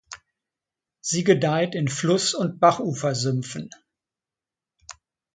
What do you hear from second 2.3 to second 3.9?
und Bachufer-Sümpfen.